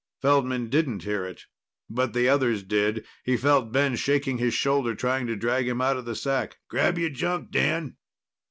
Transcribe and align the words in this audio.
Feldman 0.19 0.69
didn't 0.71 1.03
hear 1.03 1.25
it, 1.27 1.45
but 1.87 2.13
the 2.13 2.27
others 2.27 2.63
did. 2.63 3.05
He 3.23 3.37
felt 3.37 3.71
Ben 3.71 3.95
shaking 3.95 4.39
his 4.39 4.55
shoulder, 4.55 4.95
trying 4.95 5.27
to 5.27 5.35
drag 5.35 5.67
him 5.67 5.79
out 5.79 5.95
of 5.97 6.05
the 6.05 6.15
sack. 6.15 6.57
"Grab 6.67 6.97
your 6.97 7.11
junk, 7.11 7.51
Dan." 7.51 7.97